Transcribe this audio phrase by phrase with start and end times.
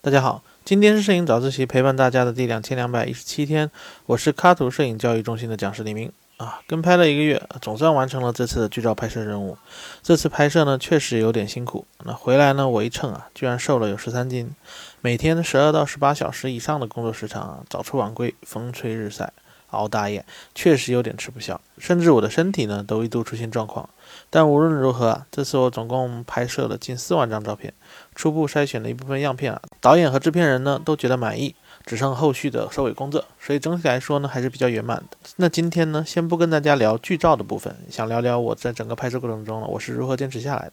[0.00, 3.68] 大家好，今天是摄影早自习陪伴大家的第两千两百一十七天，
[4.06, 6.60] 我是卡图摄影教育中心的讲师李明啊。
[6.68, 9.58] 跟拍了一个月，总算完成了这次的剧照拍摄任务。
[10.04, 11.84] 这次拍摄呢，确实有点辛苦。
[12.04, 14.52] 那回来呢，我一称啊，居然瘦了有十三斤。
[15.00, 19.32] 每天十二到十八小时以上的工作时长啊，早出晚归，风吹日晒。
[19.70, 20.24] 熬大夜
[20.54, 23.88] 确实有点吃不消，甚至我的身体呢都一度出现状况。
[24.30, 27.72] 但无论如何啊，这次我总共拍摄了近四万张照片，
[28.14, 35.16] 初步筛选了一部分样片啊，导演和制片人呢都觉得满意，只剩后续的收尾工作，所以整体来说呢还是比较圆满的。
[35.36, 40.72] 那今天呢，先不跟大家聊剧照的部分，想聊聊我在整个拍摄过程中呢，我是如何坚持下来的，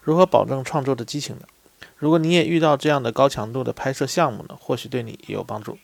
[0.00, 1.46] 如何保证创作的激情的。
[1.96, 5.78] 如果你也遇到这样的高强度的拍摄项目呢，或许对你也有帮助。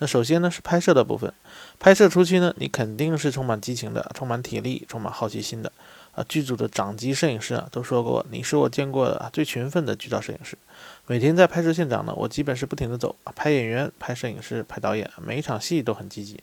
[0.00, 1.32] 那首先呢是拍摄的部分，
[1.78, 5.70] 拍摄初期呢，你肯定是充满激情的，充满体力，充满好奇心的。
[6.12, 10.58] 啊，剧组的掌机摄影师啊都说过，你是我见过的最勤奋的剧照摄影师。
[11.06, 16.42] 每天在拍摄现场呢，我基本是不停的走，拍演员、拍摄影师、拍导演，每一场戏都很积极，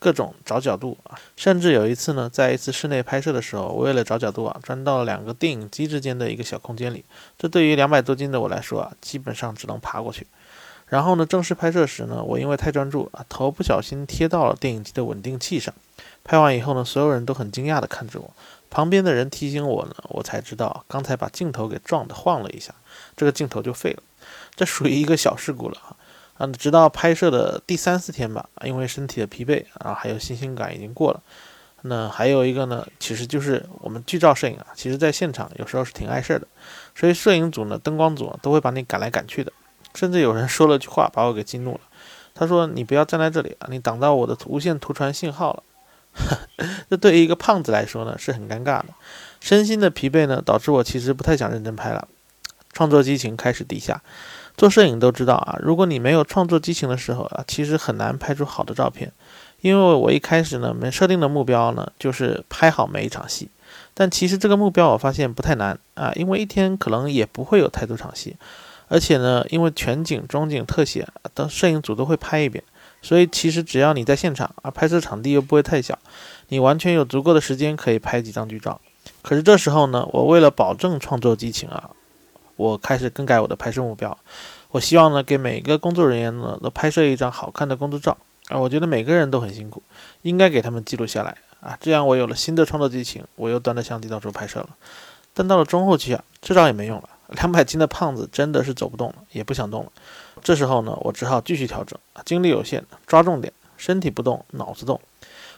[0.00, 1.16] 各种找角度啊。
[1.36, 7.04] 甚至有一次呢，在一次室内拍摄的时候，我为了找角度啊，钻到了两个电影机之间的一个小空间里，
[7.38, 10.26] 这对于两百多斤的我来说啊，基本上只能爬过去。
[10.86, 15.74] 然后呢，正式拍摄时呢，我因为太专注啊，头不小心贴到了电影机的稳定器上。
[16.22, 18.30] 拍完以后呢，所有人都很惊讶地看着我，
[18.70, 22.74] 旁边的人提醒我呢，我才知道刚才把镜头给撞的晃了一下，
[23.16, 24.02] 这个镜头就废了。
[24.54, 25.96] 这属于一个小事故了啊。
[26.38, 31.22] 啊，直到拍摄的第三四天吧，因为身体的疲惫啊，还有新鲜感已经过了。
[31.82, 36.48] 那还有一个呢，其实就是我们剧照摄影啊，其实在现场有时候是挺碍事的，
[36.94, 39.52] 所以摄影组呢、灯光组都会把你赶来赶去的。
[39.94, 41.80] 甚至有人说了句话，把我给激怒了。
[42.34, 45.62] 他说：“你不要站在这里啊，你挡到我的无线图传信号了。”
[46.90, 48.86] 这对于一个胖子来说呢，是很尴尬的。
[49.40, 52.08] 身心的疲惫呢，导致我其实不太想认真拍了，
[52.72, 54.02] 创作激情开始低下。
[54.56, 59.12] 做摄影都知道啊，如果你没有创作激情的时候啊，其实很难拍出好的照片。
[59.60, 63.48] 因为我一开始呢，没设定的目标呢，就是拍好每一场戏。
[63.94, 68.36] 但其实这个目标我发现不太难啊，因为一天可能也不会有太多场戏。
[68.94, 72.62] 而且呢，因为全景、中景、特写的摄影组都会拍一遍，
[73.02, 75.98] 所以其实只要你在现场啊，拍摄场地又不会太小，
[76.50, 78.80] 你完全有足够的时间可以拍几张剧照。
[79.20, 81.90] 可是这时候呢，我为了保证创作激情啊，
[82.54, 84.16] 我开始更改我的拍摄目标。
[84.70, 88.16] 我希望呢，给每个工作人员呢都拍摄一张好看的工作照
[88.46, 88.60] 啊。
[88.60, 89.82] 我觉得每个人都很辛苦，
[90.22, 91.76] 应该给他们记录下来啊。
[91.80, 94.68] 这样我有了新的创作激情，我又端着相机到处拍摄了。
[95.34, 97.08] 但到了中后期啊，这招也没用了。
[97.28, 99.92] 两百斤的胖子真的是走不动了，也不想动了。
[100.42, 105.00] 这时候呢，我只好继续调整，精力有限，抓重点，身体不动，脑子动。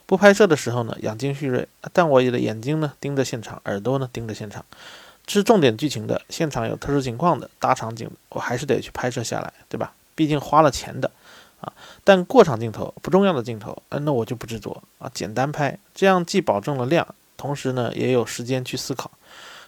[0.06, 4.64] 不拍摄的时候呢，养精蓄锐，但我的眼睛呢盯着现场，耳朵呢盯着现场。
[5.26, 9.92] 是重点剧情的，现场有特殊情况的，大场景，我还是得去拍摄下来，对吧？
[10.14, 11.10] 毕竟花了钱的
[11.60, 11.72] 啊。
[12.04, 17.04] 但过场镜头不重要的镜头，嗯，那我就不执着啊，简单拍，这样既保证了量，
[17.36, 19.10] 同时呢也有时间去思考。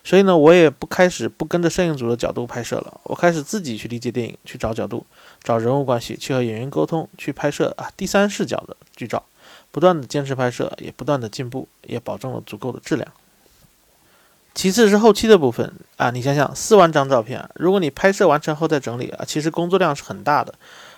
[0.05, 5.05] 所以呢，我也不开始不跟着摄影组的角度拍摄了，我开始自己去理解电影，去找角度，
[5.43, 9.23] 找人物关系，去和演员沟通，去拍摄啊第三视角的剧照，
[9.71, 13.07] 不断的坚持拍摄，也不断的进步，也保证了足够的质量。
[14.55, 20.55] 其次是后期的部分啊，你想想四万张照片，如果你拍摄完成后再整理啊，其实工作量是很大的，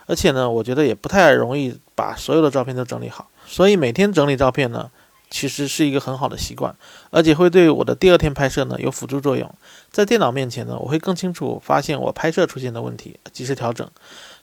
[0.07, 4.91] 而且呢，我觉得也不太容易把所有的照片都整理好，所以每天整理照片呢。
[5.31, 6.75] 其实是一个很好的习惯，
[7.11, 9.49] 而且会对我的第二天拍摄呢有辅助作用。
[9.91, 13.89] 在电脑面前呢，我会更清楚发现我拍摄出现的问题，及时调整。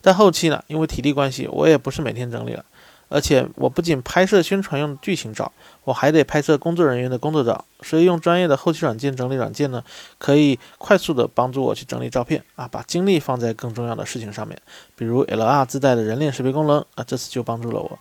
[0.01, 2.63] 但后期呢，因为体力关系，我也不是每天整理了，
[3.09, 5.51] 而且我不仅拍摄宣传用的剧情照，
[5.83, 7.65] 我还得拍摄工作人员的工作照。
[7.81, 9.83] 所以用专业的后期软件整理软件呢，
[10.17, 14.59] 可以快速的帮助我去整理照片啊，把精力放在更重要的事情上面，
[14.95, 17.99] 比如 LR 自带的人脸识别功能啊，这次就帮助了我。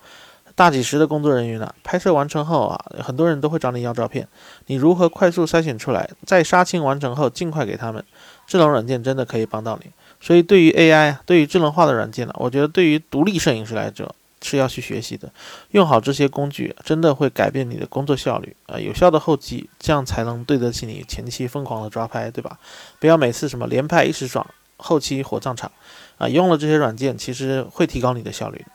[0.57, 4.27] 大几十的工作人员呢，拍摄完成后啊，很多人都会找你要照片，
[4.65, 8.03] 你如何快速筛选出来，在杀青完成后尽快给他们？
[8.47, 9.91] 智能软件真的可以帮到你。
[10.19, 14.11] 所以对于 AI，对于智能化的软件呢，我觉得对于独立摄影师来说
[14.41, 15.31] 是要去学习的。
[15.71, 22.57] 用好这些工具，真的会改变你的工作效率啊，有效的后期，这样才能对得起你前期疯狂的抓拍，对吧？
[22.99, 24.43] 不要每次什么连拍一时爽，
[24.77, 25.71] 后期火葬场
[26.17, 26.27] 啊！
[26.27, 28.65] 用了这些软件，其实会提高你的效率。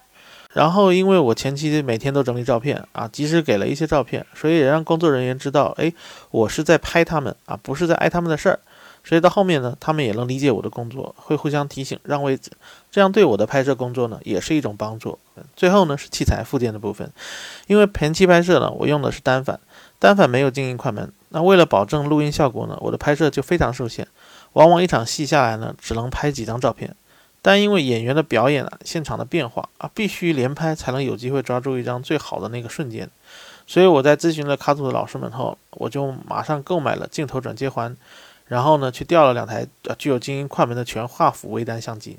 [0.53, 5.93] 然后，因为我前期每天都整理照片啊，及时给了一些照片，所以也让工作人员知道，哎，
[6.31, 8.59] 我是在拍他们啊，不是在挨他们的事儿。
[9.05, 12.53] 所以到后面呢，他们也能理解我的工作，会互相提醒让位置，
[12.89, 15.19] 这样对我的拍摄工作呢也是一种帮助。
[15.57, 17.11] 最后呢是器材附件的部分，
[17.67, 19.59] 因为前期拍摄呢我用的是单反，
[19.99, 24.07] 单反没有静音快门，那为了保证录音效果呢，我的拍摄就非常受限。
[24.53, 26.95] 往往一场戏下来呢，只能拍几张照片。
[27.45, 33.11] 但因为演员的表演啊，现场的变化啊，必须连拍才能有机会抓住一张最好的那个瞬间。
[33.67, 37.97] 所以我在咨询了卡组的老师们后，我就马上购买了镜头转接环，
[38.47, 42.19] 然后呢去调了两台呃具有静音快门的全画幅微单相机，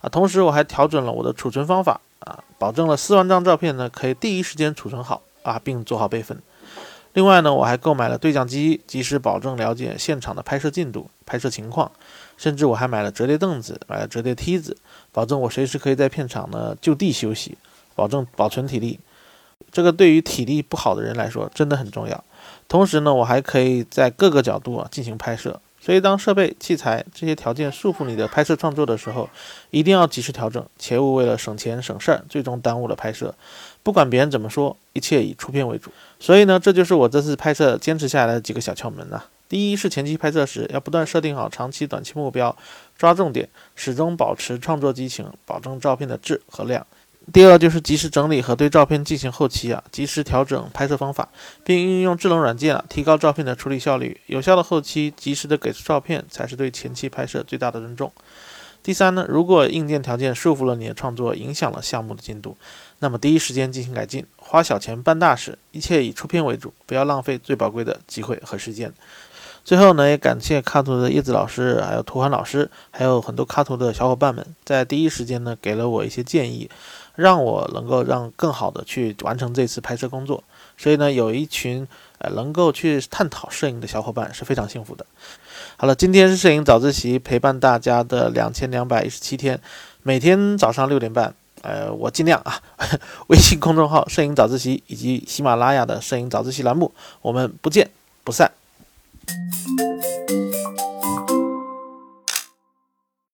[0.00, 6.40] 啊，同时我还调整了我的储存方法啊，保证了四万张照片呢可以第一时间储存好啊，并做好备份。
[7.14, 11.92] 另外呢，我还购买了对讲机，及时保证了解现场的拍摄进度、拍摄情况。
[12.36, 14.76] 甚至我还买了折叠凳子，买了折叠梯子，
[15.12, 17.58] 保证我随时可以在片场呢就地休息，
[17.94, 18.98] 保证保存体力。
[19.70, 22.24] 这个对于体力不好的人来说真的很重要。
[22.68, 25.60] 同时呢，我还可以在各个角度啊进行拍摄。
[25.80, 29.28] 所以，当设备、器材这些条件束缚你的拍摄创作的时候，
[29.70, 33.34] 一定要及时调整，切勿为了省钱省事儿，最终耽误了拍摄。
[33.82, 35.90] 不管别人怎么说，一切以出片为主。
[36.20, 39.24] 所以呢，这就是我这次拍摄坚持下来的几个小窍门啊。
[39.48, 42.54] 第一是前期拍摄时要不断设定好长期、短期目标，
[42.96, 46.86] 抓重点，始终保持创作激情，保证照片的质和量。
[47.30, 51.28] 第二就是及时整理和对照片进行后期啊，及时调整拍摄方法，
[51.62, 54.18] 并运用智能软件啊，提高照片的处理效率。
[54.26, 58.10] 有效的后期，及时的给出照片，才是对前期拍摄最大的尊重。
[58.82, 62.56] 第三呢，如果硬件条件束缚了你的创作，影响了项目的进度，
[63.00, 68.90] 那么第一时间进行改进，花小钱办大事，一切以出片为主，不要浪费最宝贵的机会和时间。
[69.68, 76.70] 最后呢，也感谢卡图的叶子老师，还有图涵老师，还有很多卡图的小伙伴们，在第一时间呢给了我一些建议，
[77.16, 80.42] 让我能够让更好的去完成这次拍摄工作。
[80.78, 81.86] 所以呢，有一群
[82.16, 85.04] 呃能够去探讨摄影的小伙伴是非常幸福的。
[85.76, 89.60] 好了，今天是摄影早自习陪伴大家的两千两百一十七天，
[90.02, 92.62] 每天早上六点半，呃，我尽量啊。
[93.28, 97.90] 微信公众号“摄影早自习”以及喜马拉雅的“摄影早自习”栏目，我们不见
[98.24, 98.50] 不散。